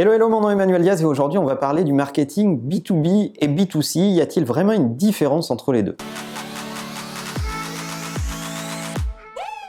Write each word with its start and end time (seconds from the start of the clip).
Hello, 0.00 0.14
hello, 0.14 0.30
mon 0.30 0.40
nom 0.40 0.48
est 0.48 0.54
Emmanuel 0.54 0.80
Diaz 0.80 1.02
et 1.02 1.04
aujourd'hui 1.04 1.36
on 1.36 1.44
va 1.44 1.56
parler 1.56 1.84
du 1.84 1.92
marketing 1.92 2.58
B2B 2.58 3.32
et 3.38 3.48
B2C. 3.48 4.14
Y 4.14 4.22
a-t-il 4.22 4.46
vraiment 4.46 4.72
une 4.72 4.96
différence 4.96 5.50
entre 5.50 5.74
les 5.74 5.82
deux? 5.82 5.94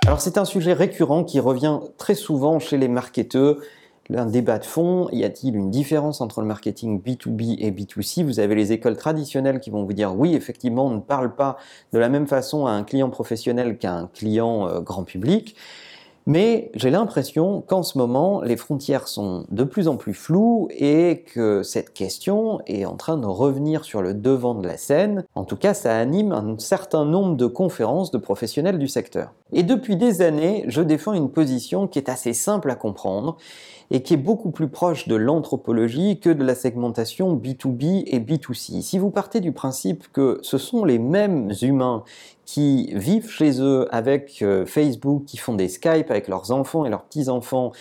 Alors 0.05 0.21
c'est 0.21 0.37
un 0.37 0.45
sujet 0.45 0.71
récurrent 0.71 1.25
qui 1.25 1.41
revient 1.41 1.79
très 1.97 2.15
souvent 2.15 2.59
chez 2.59 2.77
les 2.77 2.87
marketeurs. 2.87 3.57
Un 4.15 4.25
débat 4.25 4.57
de 4.57 4.63
fond, 4.63 5.09
y 5.11 5.25
a-t-il 5.25 5.53
une 5.57 5.69
différence 5.69 6.21
entre 6.21 6.39
le 6.39 6.47
marketing 6.47 7.01
B2B 7.01 7.57
et 7.59 7.71
B2C 7.71 8.23
Vous 8.23 8.39
avez 8.39 8.55
les 8.55 8.71
écoles 8.71 8.95
traditionnelles 8.95 9.59
qui 9.59 9.69
vont 9.69 9.83
vous 9.83 9.91
dire 9.91 10.15
oui, 10.17 10.33
effectivement, 10.33 10.85
on 10.85 10.91
ne 10.91 11.01
parle 11.01 11.35
pas 11.35 11.57
de 11.91 11.99
la 11.99 12.07
même 12.07 12.27
façon 12.27 12.67
à 12.67 12.71
un 12.71 12.83
client 12.83 13.09
professionnel 13.09 13.77
qu'à 13.77 13.95
un 13.95 14.07
client 14.07 14.65
euh, 14.69 14.79
grand 14.79 15.03
public. 15.03 15.57
Mais 16.31 16.71
j'ai 16.75 16.91
l'impression 16.91 17.59
qu'en 17.59 17.83
ce 17.83 17.97
moment, 17.97 18.41
les 18.41 18.55
frontières 18.55 19.09
sont 19.09 19.45
de 19.51 19.65
plus 19.65 19.89
en 19.89 19.97
plus 19.97 20.13
floues 20.13 20.69
et 20.71 21.25
que 21.33 21.61
cette 21.61 21.91
question 21.91 22.61
est 22.67 22.85
en 22.85 22.95
train 22.95 23.17
de 23.17 23.25
revenir 23.25 23.83
sur 23.83 24.01
le 24.01 24.13
devant 24.13 24.55
de 24.55 24.65
la 24.65 24.77
scène. 24.77 25.25
En 25.35 25.43
tout 25.43 25.57
cas, 25.57 25.73
ça 25.73 25.93
anime 25.93 26.31
un 26.31 26.57
certain 26.57 27.03
nombre 27.03 27.35
de 27.35 27.47
conférences 27.47 28.11
de 28.11 28.17
professionnels 28.17 28.79
du 28.79 28.87
secteur. 28.87 29.33
Et 29.51 29.63
depuis 29.63 29.97
des 29.97 30.21
années, 30.21 30.63
je 30.69 30.81
défends 30.81 31.11
une 31.11 31.29
position 31.29 31.85
qui 31.89 31.99
est 31.99 32.07
assez 32.07 32.31
simple 32.31 32.71
à 32.71 32.75
comprendre 32.75 33.35
et 33.91 34.01
qui 34.01 34.13
est 34.13 34.17
beaucoup 34.17 34.51
plus 34.51 34.69
proche 34.69 35.07
de 35.09 35.15
l'anthropologie 35.15 36.19
que 36.19 36.29
de 36.29 36.43
la 36.43 36.55
segmentation 36.55 37.35
B2B 37.35 38.03
et 38.07 38.19
B2C. 38.19 38.81
Si 38.81 38.97
vous 38.97 39.11
partez 39.11 39.41
du 39.41 39.51
principe 39.51 40.05
que 40.13 40.39
ce 40.41 40.57
sont 40.57 40.85
les 40.85 40.97
mêmes 40.97 41.51
humains 41.61 42.03
qui 42.45 42.93
vivent 42.95 43.29
chez 43.29 43.61
eux 43.61 43.87
avec 43.93 44.41
euh, 44.41 44.65
Facebook, 44.65 45.25
qui 45.25 45.37
font 45.37 45.55
des 45.55 45.67
Skype 45.67 46.09
avec 46.09 46.29
leurs 46.29 46.51
enfants 46.51 46.85
et 46.85 46.89
leurs 46.89 47.03
petits-enfants, 47.03 47.73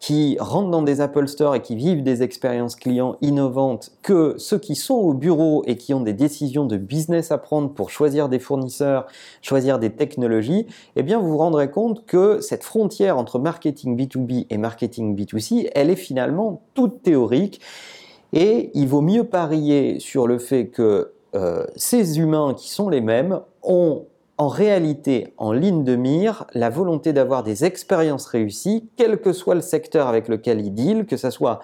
qui 0.00 0.36
rentrent 0.38 0.70
dans 0.70 0.82
des 0.82 1.00
Apple 1.00 1.26
Store 1.28 1.54
et 1.54 1.62
qui 1.62 1.76
vivent 1.76 2.02
des 2.02 2.22
expériences 2.22 2.76
clients 2.76 3.16
innovantes, 3.22 3.92
que 4.02 4.34
ceux 4.38 4.58
qui 4.58 4.74
sont 4.74 4.94
au 4.94 5.14
bureau 5.14 5.62
et 5.66 5.76
qui 5.76 5.94
ont 5.94 6.00
des 6.00 6.12
décisions 6.12 6.66
de 6.66 6.76
business 6.76 7.32
à 7.32 7.38
prendre 7.38 7.70
pour 7.70 7.90
choisir 7.90 8.28
des 8.28 8.38
fournisseurs, 8.38 9.06
choisir 9.40 9.78
des 9.78 9.90
technologies, 9.90 10.66
eh 10.96 11.02
bien 11.02 11.18
vous 11.18 11.30
vous 11.30 11.38
rendrez 11.38 11.70
compte 11.70 12.04
que 12.04 12.40
cette 12.40 12.64
frontière 12.64 13.16
entre 13.18 13.38
marketing 13.38 13.96
B2B 13.96 14.46
et 14.50 14.58
marketing 14.58 15.16
B2C, 15.16 15.70
elle 15.74 15.90
est 15.90 15.96
finalement 15.96 16.62
toute 16.74 17.02
théorique. 17.02 17.60
Et 18.32 18.70
il 18.74 18.88
vaut 18.88 19.00
mieux 19.00 19.24
parier 19.24 20.00
sur 20.00 20.26
le 20.26 20.38
fait 20.38 20.66
que 20.66 21.12
euh, 21.34 21.64
ces 21.76 22.18
humains 22.18 22.54
qui 22.54 22.68
sont 22.68 22.88
les 22.88 23.00
mêmes 23.00 23.40
ont 23.62 24.04
en 24.36 24.48
réalité 24.48 25.32
en 25.36 25.52
ligne 25.52 25.84
de 25.84 25.96
mire 25.96 26.44
la 26.54 26.70
volonté 26.70 27.12
d'avoir 27.12 27.42
des 27.42 27.64
expériences 27.64 28.26
réussies, 28.26 28.88
quel 28.96 29.20
que 29.20 29.32
soit 29.32 29.54
le 29.54 29.60
secteur 29.60 30.08
avec 30.08 30.28
lequel 30.28 30.60
ils 30.60 30.74
deal, 30.74 31.06
que 31.06 31.16
ce 31.16 31.30
soit 31.30 31.60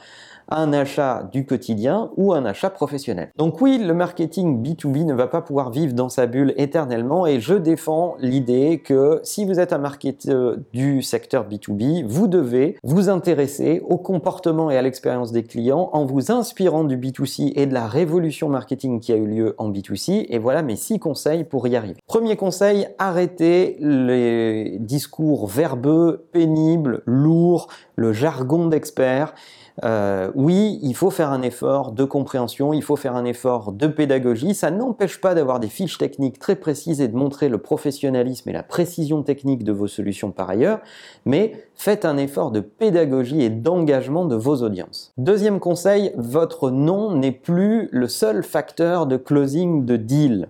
un 0.51 0.73
achat 0.73 1.29
du 1.33 1.47
quotidien 1.47 2.11
ou 2.17 2.33
un 2.33 2.45
achat 2.45 2.71
professionnel. 2.71 3.31
Donc 3.37 3.61
oui, 3.61 3.79
le 3.79 3.95
marketing 3.95 4.63
B2B 4.63 5.05
ne 5.05 5.15
va 5.15 5.27
pas 5.27 5.43
pouvoir 5.43 5.71
vivre 5.71 5.95
dans 5.95 6.09
sa 6.09 6.27
bulle 6.27 6.55
éternellement 6.57 7.27
et 7.27 7.41
je 7.41 7.55
défends 7.55 8.17
l'idée 8.21 8.83
que 8.85 9.21
si 9.23 9.45
vous 9.45 9.61
êtes 9.61 9.73
un 9.73 9.79
marketeur 9.79 10.57
du 10.73 11.03
secteur 11.03 11.49
B2B, 11.49 12.05
vous 12.07 12.27
devez 12.27 12.77
vous 12.83 13.09
intéresser 13.09 13.83
au 13.89 13.97
comportement 13.97 14.71
et 14.71 14.77
à 14.77 14.83
l'expérience 14.83 15.33
des 15.33 15.43
clients 15.43 15.91
en 15.93 16.05
vous 16.05 16.31
inspirant 16.33 16.85
du 16.85 16.97
B2C 16.97 17.53
et 17.55 17.67
de 17.67 17.75
la 17.75 17.87
révolution 17.87 18.49
marketing 18.49 19.01
qui 19.01 19.13
a 19.13 19.17
eu 19.17 19.27
lieu 19.27 19.55
en 19.59 19.71
B2C. 19.71 20.27
Et 20.29 20.39
voilà 20.39 20.63
mes 20.63 20.77
six 20.77 20.99
conseils 20.99 21.45
pour 21.45 21.67
y 21.67 21.77
arriver. 21.77 22.01
Premier 22.07 22.37
conseil, 22.37 22.89
arrêtez 22.99 23.77
les 23.81 24.79
discours 24.81 25.47
verbeux, 25.47 26.27
pénibles, 26.33 27.03
lourds, 27.07 27.69
le 27.97 28.13
jargon 28.13 28.67
d'experts. 28.67 29.35
Euh, 29.85 30.31
oui, 30.35 30.79
il 30.83 30.95
faut 30.95 31.11
faire 31.11 31.31
un 31.31 31.43
effort 31.43 31.93
de 31.93 32.05
compréhension, 32.05 32.73
il 32.73 32.83
faut 32.83 32.97
faire 32.97 33.17
un 33.17 33.25
effort 33.25 33.73
de 33.73 33.87
pédagogie. 33.87 34.55
Ça 34.55 34.71
n'empêche 34.71 35.21
pas 35.21 35.35
d'avoir 35.35 35.61
des 35.61 35.69
fiches 35.69 35.99
techniques 35.99 36.39
très 36.39 36.57
précises 36.57 37.01
et 37.01 37.09
de 37.09 37.17
montrer 37.17 37.49
le 37.49 37.59
professionnalisme 37.59 38.49
et 38.49 38.53
la 38.53 38.63
précision 38.63 39.23
technique 39.23 39.65
de 39.65 39.73
vos 39.73 39.87
solutions 39.87 40.33
par 40.33 40.51
ailleurs, 40.51 40.81
mais 41.25 41.53
faites 41.75 42.05
un 42.05 42.17
effort 42.17 42.51
de 42.51 42.61
pédagogie 42.61 43.43
et 43.43 43.51
d'engagement 43.51 44.25
de 44.25 44.37
vos 44.37 44.57
audiences. 44.57 45.13
Deuxième 45.17 45.61
conseil, 45.61 46.13
votre 46.17 46.71
nom 46.71 47.15
n'est 47.15 47.33
plus 47.33 47.89
le 47.91 48.09
seul 48.09 48.43
facteur 48.43 49.07
de 49.07 49.17
closing 49.17 49.85
de 49.85 49.97
deal. 49.97 50.49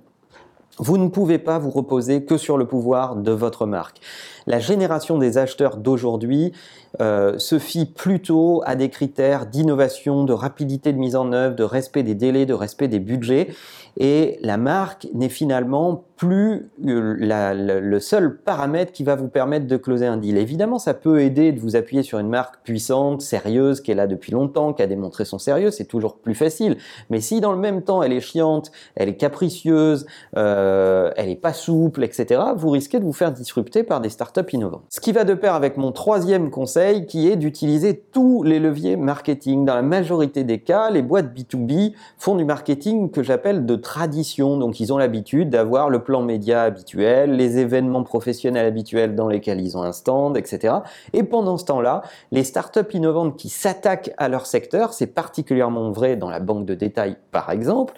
Vous 0.78 0.97
ne 0.97 1.08
pouvez 1.08 1.38
pas 1.38 1.58
vous 1.58 1.68
reposer 1.68 2.24
que 2.24 2.38
sur 2.38 2.56
le 2.56 2.66
pouvoir 2.66 3.16
de 3.16 3.32
votre 3.32 3.66
marque. 3.66 4.00
La 4.46 4.58
génération 4.58 5.18
des 5.18 5.38
acheteurs 5.38 5.76
d'aujourd'hui 5.76 6.52
euh, 7.00 7.38
se 7.38 7.58
fie 7.58 7.86
plutôt 7.86 8.62
à 8.66 8.74
des 8.74 8.88
critères 8.88 9.46
d'innovation, 9.46 10.24
de 10.24 10.32
rapidité 10.32 10.92
de 10.92 10.98
mise 10.98 11.16
en 11.16 11.32
œuvre, 11.32 11.54
de 11.54 11.62
respect 11.62 12.02
des 12.02 12.14
délais, 12.14 12.46
de 12.46 12.54
respect 12.54 12.88
des 12.88 12.98
budgets. 12.98 13.48
Et 13.96 14.38
la 14.42 14.56
marque 14.56 15.06
n'est 15.14 15.28
finalement 15.28 16.04
plus 16.16 16.70
euh, 16.86 17.80
le 17.80 18.00
seul 18.00 18.36
paramètre 18.36 18.92
qui 18.92 19.04
va 19.04 19.14
vous 19.14 19.28
permettre 19.28 19.66
de 19.66 19.76
closer 19.76 20.06
un 20.06 20.16
deal. 20.16 20.36
Évidemment, 20.36 20.78
ça 20.78 20.92
peut 20.94 21.22
aider 21.22 21.52
de 21.52 21.58
vous 21.58 21.76
appuyer 21.76 22.02
sur 22.02 22.18
une 22.18 22.28
marque 22.28 22.62
puissante, 22.62 23.22
sérieuse, 23.22 23.80
qui 23.80 23.90
est 23.90 23.94
là 23.94 24.06
depuis 24.06 24.32
longtemps, 24.32 24.72
qui 24.72 24.82
a 24.82 24.86
démontré 24.86 25.24
son 25.24 25.38
sérieux, 25.38 25.70
c'est 25.70 25.86
toujours 25.86 26.18
plus 26.18 26.34
facile. 26.34 26.76
Mais 27.08 27.20
si 27.20 27.40
dans 27.40 27.52
le 27.52 27.58
même 27.58 27.82
temps 27.82 28.02
elle 28.02 28.12
est 28.12 28.20
chiante, 28.20 28.70
elle 28.96 29.08
est 29.08 29.16
capricieuse, 29.16 30.06
euh, 30.36 31.10
elle 31.16 31.30
est 31.30 31.36
pas 31.36 31.52
souple, 31.52 32.04
etc., 32.04 32.40
vous 32.54 32.70
risquez 32.70 32.98
de 32.98 33.04
vous 33.04 33.12
faire 33.12 33.32
disrupter 33.32 33.82
par 33.82 34.00
des 34.00 34.10
startups 34.10 34.29
innovantes. 34.52 34.82
Ce 34.88 35.00
qui 35.00 35.12
va 35.12 35.24
de 35.24 35.34
pair 35.34 35.54
avec 35.54 35.76
mon 35.76 35.92
troisième 35.92 36.50
conseil, 36.50 37.06
qui 37.06 37.28
est 37.28 37.36
d'utiliser 37.36 38.02
tous 38.12 38.42
les 38.42 38.58
leviers 38.58 38.96
marketing. 38.96 39.64
Dans 39.64 39.74
la 39.74 39.82
majorité 39.82 40.44
des 40.44 40.58
cas, 40.58 40.91
les 40.91 41.02
boîtes 41.02 41.36
B2B 41.36 41.94
font 42.18 42.36
du 42.36 42.44
marketing 42.44 43.10
que 43.10 43.22
j'appelle 43.22 43.66
de 43.66 43.76
tradition. 43.76 44.56
Donc 44.56 44.80
ils 44.80 44.92
ont 44.92 44.98
l'habitude 44.98 45.50
d'avoir 45.50 45.91
le 45.91 46.02
plan 46.02 46.22
média 46.22 46.62
habituel, 46.62 47.36
les 47.36 47.58
événements 47.58 48.02
professionnels 48.02 48.66
habituels 48.66 49.14
dans 49.14 49.28
lesquels 49.28 49.60
ils 49.60 49.76
ont 49.76 49.82
un 49.82 49.92
stand, 49.92 50.36
etc. 50.36 50.74
Et 51.12 51.22
pendant 51.22 51.56
ce 51.56 51.64
temps-là, 51.66 52.02
les 52.32 52.44
startups 52.44 52.92
innovantes 52.92 53.36
qui 53.36 53.48
s'attaquent 53.48 54.12
à 54.16 54.28
leur 54.28 54.47
secteur, 54.47 54.92
c'est 54.92 55.08
particulièrement 55.08 55.91
vrai 55.91 56.16
dans 56.16 56.30
la 56.30 56.41
banque 56.41 56.66
de 56.66 56.74
détail 56.74 57.16
par 57.30 57.50
exemple, 57.50 57.94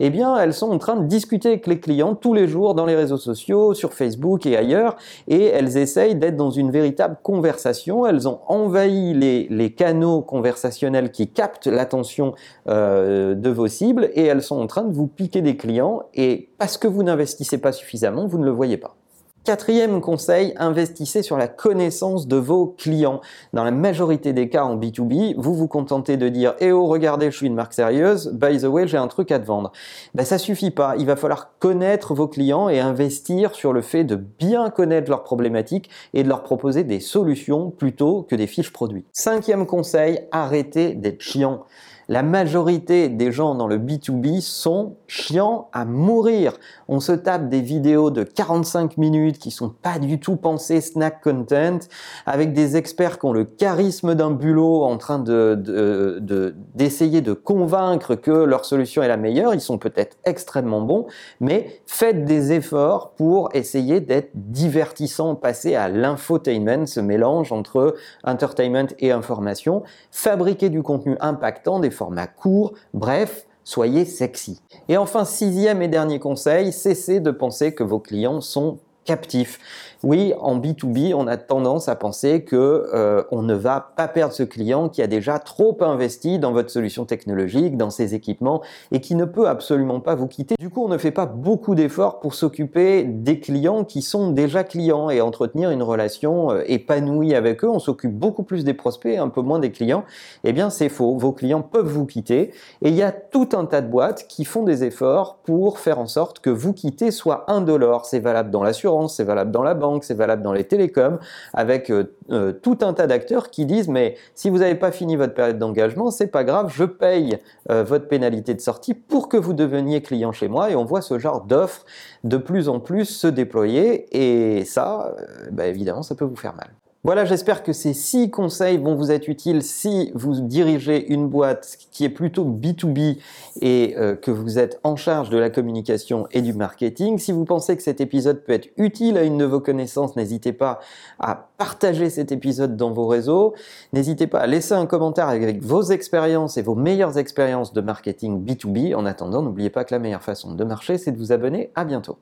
eh 0.00 0.10
bien 0.10 0.36
elles 0.36 0.54
sont 0.54 0.70
en 0.70 0.78
train 0.78 0.96
de 0.96 1.06
discuter 1.06 1.48
avec 1.48 1.66
les 1.66 1.80
clients 1.80 2.14
tous 2.14 2.34
les 2.34 2.48
jours 2.48 2.74
dans 2.74 2.86
les 2.86 2.96
réseaux 2.96 3.16
sociaux, 3.16 3.74
sur 3.74 3.92
Facebook 3.92 4.46
et 4.46 4.56
ailleurs, 4.56 4.96
et 5.28 5.44
elles 5.44 5.73
essayent 5.78 6.14
d'être 6.14 6.36
dans 6.36 6.50
une 6.50 6.70
véritable 6.70 7.16
conversation. 7.22 8.06
Elles 8.06 8.28
ont 8.28 8.40
envahi 8.46 9.14
les, 9.14 9.46
les 9.50 9.72
canaux 9.72 10.22
conversationnels 10.22 11.10
qui 11.10 11.28
captent 11.28 11.66
l'attention 11.66 12.34
euh, 12.68 13.34
de 13.34 13.50
vos 13.50 13.68
cibles 13.68 14.10
et 14.14 14.24
elles 14.24 14.42
sont 14.42 14.60
en 14.60 14.66
train 14.66 14.82
de 14.82 14.92
vous 14.92 15.06
piquer 15.06 15.42
des 15.42 15.56
clients 15.56 16.02
et 16.14 16.50
parce 16.58 16.76
que 16.76 16.88
vous 16.88 17.02
n'investissez 17.02 17.58
pas 17.58 17.72
suffisamment, 17.72 18.26
vous 18.26 18.38
ne 18.38 18.44
le 18.44 18.50
voyez 18.50 18.76
pas. 18.76 18.96
Quatrième 19.44 20.00
conseil, 20.00 20.54
investissez 20.56 21.22
sur 21.22 21.36
la 21.36 21.48
connaissance 21.48 22.26
de 22.26 22.36
vos 22.36 22.66
clients. 22.66 23.20
Dans 23.52 23.62
la 23.62 23.72
majorité 23.72 24.32
des 24.32 24.48
cas 24.48 24.64
en 24.64 24.78
B2B, 24.78 25.34
vous 25.36 25.54
vous 25.54 25.68
contentez 25.68 26.16
de 26.16 26.30
dire 26.30 26.54
Eh 26.60 26.72
oh, 26.72 26.86
regardez, 26.86 27.30
je 27.30 27.36
suis 27.36 27.46
une 27.46 27.54
marque 27.54 27.74
sérieuse, 27.74 28.32
by 28.32 28.56
the 28.56 28.64
way, 28.64 28.88
j'ai 28.88 28.96
un 28.96 29.06
truc 29.06 29.30
à 29.30 29.38
te 29.38 29.44
vendre. 29.44 29.70
Ben, 30.14 30.24
ça 30.24 30.38
suffit 30.38 30.70
pas. 30.70 30.94
Il 30.98 31.04
va 31.04 31.16
falloir 31.16 31.58
connaître 31.58 32.14
vos 32.14 32.26
clients 32.26 32.70
et 32.70 32.80
investir 32.80 33.54
sur 33.54 33.74
le 33.74 33.82
fait 33.82 34.04
de 34.04 34.16
bien 34.16 34.70
connaître 34.70 35.10
leurs 35.10 35.24
problématiques 35.24 35.90
et 36.14 36.22
de 36.22 36.28
leur 36.30 36.42
proposer 36.42 36.82
des 36.82 37.00
solutions 37.00 37.70
plutôt 37.70 38.22
que 38.22 38.36
des 38.36 38.46
fiches 38.46 38.72
produits. 38.72 39.04
Cinquième 39.12 39.66
conseil, 39.66 40.20
arrêtez 40.32 40.94
d'être 40.94 41.20
chiant. 41.20 41.66
La 42.08 42.22
majorité 42.22 43.08
des 43.08 43.32
gens 43.32 43.54
dans 43.54 43.66
le 43.66 43.78
B2B 43.78 44.42
sont 44.42 44.96
chiants 45.06 45.68
à 45.72 45.86
mourir. 45.86 46.52
On 46.86 47.00
se 47.00 47.12
tape 47.12 47.48
des 47.48 47.62
vidéos 47.62 48.10
de 48.10 48.24
45 48.24 48.98
minutes 48.98 49.38
qui 49.38 49.50
sont 49.50 49.70
pas 49.70 49.98
du 49.98 50.20
tout 50.20 50.36
pensées 50.36 50.82
snack 50.82 51.22
content, 51.22 51.78
avec 52.26 52.52
des 52.52 52.76
experts 52.76 53.18
qui 53.18 53.26
ont 53.26 53.32
le 53.32 53.44
charisme 53.44 54.14
d'un 54.14 54.30
bulot 54.30 54.82
en 54.82 54.98
train 54.98 55.18
de, 55.18 56.52
d'essayer 56.74 57.22
de, 57.22 57.32
convaincre 57.32 58.14
que 58.14 58.30
leur 58.30 58.64
solution 58.64 59.02
est 59.02 59.08
la 59.08 59.16
meilleure. 59.16 59.54
Ils 59.54 59.60
sont 59.60 59.78
peut-être 59.78 60.18
extrêmement 60.24 60.82
bons, 60.82 61.06
mais 61.40 61.80
faites 61.86 62.24
des 62.24 62.52
efforts 62.52 63.12
pour 63.12 63.48
essayer 63.54 64.00
d'être 64.00 64.30
divertissant, 64.34 65.34
passer 65.34 65.74
à 65.74 65.88
l'infotainment, 65.88 66.86
ce 66.86 67.00
mélange 67.00 67.52
entre 67.52 67.94
entertainment 68.24 68.88
et 68.98 69.10
information. 69.10 69.82
Fabriquer 70.10 70.68
du 70.68 70.82
contenu 70.82 71.16
impactant, 71.20 71.80
des 71.80 71.93
formats 71.94 72.26
courts, 72.26 72.74
bref, 72.92 73.46
soyez 73.64 74.04
sexy. 74.04 74.60
Et 74.88 74.96
enfin, 74.96 75.24
sixième 75.24 75.80
et 75.80 75.88
dernier 75.88 76.18
conseil, 76.18 76.72
cessez 76.72 77.20
de 77.20 77.30
penser 77.30 77.74
que 77.74 77.82
vos 77.82 77.98
clients 77.98 78.42
sont 78.42 78.78
captif. 79.04 79.58
Oui, 80.04 80.34
en 80.38 80.58
B2B, 80.58 81.14
on 81.14 81.26
a 81.26 81.38
tendance 81.38 81.88
à 81.88 81.96
penser 81.96 82.44
que 82.44 82.90
euh, 82.92 83.22
on 83.30 83.40
ne 83.40 83.54
va 83.54 83.92
pas 83.96 84.06
perdre 84.06 84.34
ce 84.34 84.42
client 84.42 84.90
qui 84.90 85.00
a 85.00 85.06
déjà 85.06 85.38
trop 85.38 85.78
investi 85.80 86.38
dans 86.38 86.52
votre 86.52 86.68
solution 86.68 87.06
technologique, 87.06 87.78
dans 87.78 87.88
ses 87.88 88.14
équipements 88.14 88.60
et 88.92 89.00
qui 89.00 89.14
ne 89.14 89.24
peut 89.24 89.48
absolument 89.48 90.00
pas 90.00 90.14
vous 90.14 90.26
quitter. 90.26 90.56
Du 90.58 90.68
coup, 90.68 90.84
on 90.84 90.88
ne 90.88 90.98
fait 90.98 91.10
pas 91.10 91.24
beaucoup 91.24 91.74
d'efforts 91.74 92.20
pour 92.20 92.34
s'occuper 92.34 93.04
des 93.04 93.40
clients 93.40 93.84
qui 93.84 94.02
sont 94.02 94.30
déjà 94.30 94.62
clients 94.62 95.08
et 95.08 95.22
entretenir 95.22 95.70
une 95.70 95.82
relation 95.82 96.50
euh, 96.50 96.62
épanouie 96.66 97.34
avec 97.34 97.64
eux. 97.64 97.70
On 97.70 97.78
s'occupe 97.78 98.12
beaucoup 98.12 98.42
plus 98.42 98.62
des 98.62 98.74
prospects, 98.74 99.16
un 99.16 99.28
peu 99.28 99.40
moins 99.40 99.58
des 99.58 99.72
clients. 99.72 100.04
Eh 100.44 100.52
bien, 100.52 100.68
c'est 100.68 100.90
faux. 100.90 101.16
Vos 101.16 101.32
clients 101.32 101.62
peuvent 101.62 101.88
vous 101.88 102.04
quitter 102.04 102.52
et 102.82 102.88
il 102.88 102.94
y 102.94 103.02
a 103.02 103.10
tout 103.10 103.48
un 103.54 103.64
tas 103.64 103.80
de 103.80 103.88
boîtes 103.88 104.26
qui 104.28 104.44
font 104.44 104.64
des 104.64 104.84
efforts 104.84 105.38
pour 105.44 105.78
faire 105.78 105.98
en 105.98 106.06
sorte 106.06 106.40
que 106.40 106.50
vous 106.50 106.74
quitter 106.74 107.10
soit 107.10 107.50
indolore. 107.50 108.04
C'est 108.04 108.20
valable 108.20 108.50
dans 108.50 108.62
l'assurance, 108.62 108.93
c'est 109.08 109.24
valable 109.24 109.50
dans 109.50 109.62
la 109.62 109.74
banque 109.74 110.04
c'est 110.04 110.14
valable 110.14 110.42
dans 110.42 110.52
les 110.52 110.64
télécoms, 110.64 111.18
avec 111.52 111.90
euh, 111.90 112.14
euh, 112.30 112.52
tout 112.52 112.78
un 112.82 112.92
tas 112.92 113.06
d'acteurs 113.06 113.50
qui 113.50 113.66
disent 113.66 113.88
mais 113.88 114.16
si 114.34 114.50
vous 114.50 114.58
n'avez 114.58 114.74
pas 114.74 114.92
fini 114.92 115.16
votre 115.16 115.34
période 115.34 115.58
d'engagement, 115.58 116.10
c'est 116.10 116.28
pas 116.28 116.44
grave, 116.44 116.72
je 116.74 116.84
paye 116.84 117.38
euh, 117.70 117.82
votre 117.84 118.08
pénalité 118.08 118.54
de 118.54 118.60
sortie 118.60 118.94
pour 118.94 119.28
que 119.28 119.36
vous 119.36 119.52
deveniez 119.52 120.02
client 120.02 120.32
chez 120.32 120.48
moi 120.48 120.70
et 120.70 120.76
on 120.76 120.84
voit 120.84 121.02
ce 121.02 121.18
genre 121.18 121.42
d'offres 121.42 121.84
de 122.24 122.36
plus 122.36 122.68
en 122.68 122.80
plus 122.80 123.04
se 123.04 123.26
déployer 123.26 124.06
et 124.12 124.64
ça, 124.64 125.14
bah, 125.52 125.66
évidemment, 125.66 126.02
ça 126.02 126.14
peut 126.14 126.24
vous 126.24 126.36
faire 126.36 126.54
mal. 126.54 126.68
Voilà, 127.04 127.26
j'espère 127.26 127.62
que 127.62 127.74
ces 127.74 127.92
six 127.92 128.30
conseils 128.30 128.78
vont 128.78 128.94
vous 128.94 129.12
être 129.12 129.28
utiles 129.28 129.62
si 129.62 130.10
vous 130.14 130.40
dirigez 130.40 131.12
une 131.12 131.28
boîte 131.28 131.76
qui 131.90 132.02
est 132.06 132.08
plutôt 132.08 132.46
B2B 132.46 133.18
et 133.60 133.94
euh, 133.98 134.16
que 134.16 134.30
vous 134.30 134.58
êtes 134.58 134.80
en 134.84 134.96
charge 134.96 135.28
de 135.28 135.36
la 135.36 135.50
communication 135.50 136.26
et 136.32 136.40
du 136.40 136.54
marketing. 136.54 137.18
Si 137.18 137.30
vous 137.30 137.44
pensez 137.44 137.76
que 137.76 137.82
cet 137.82 138.00
épisode 138.00 138.42
peut 138.42 138.54
être 138.54 138.70
utile 138.78 139.18
à 139.18 139.22
une 139.24 139.36
de 139.36 139.44
vos 139.44 139.60
connaissances, 139.60 140.16
n'hésitez 140.16 140.54
pas 140.54 140.80
à 141.18 141.50
partager 141.58 142.08
cet 142.08 142.32
épisode 142.32 142.74
dans 142.74 142.90
vos 142.90 143.06
réseaux. 143.06 143.52
N'hésitez 143.92 144.26
pas 144.26 144.40
à 144.40 144.46
laisser 144.46 144.72
un 144.72 144.86
commentaire 144.86 145.28
avec 145.28 145.62
vos 145.62 145.82
expériences 145.82 146.56
et 146.56 146.62
vos 146.62 146.74
meilleures 146.74 147.18
expériences 147.18 147.74
de 147.74 147.82
marketing 147.82 148.42
B2B. 148.42 148.94
En 148.94 149.04
attendant, 149.04 149.42
n'oubliez 149.42 149.68
pas 149.68 149.84
que 149.84 149.92
la 149.92 149.98
meilleure 149.98 150.22
façon 150.22 150.54
de 150.54 150.64
marcher, 150.64 150.96
c'est 150.96 151.12
de 151.12 151.18
vous 151.18 151.32
abonner. 151.32 151.70
À 151.74 151.84
bientôt. 151.84 152.16